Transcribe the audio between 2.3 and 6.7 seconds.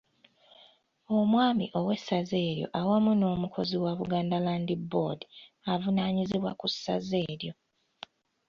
eryo awamu n'omukozi wa Buganda Land Board avunaanyizibwa ku